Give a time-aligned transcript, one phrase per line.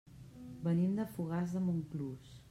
[0.67, 2.33] Venim de Fogars de Montclús.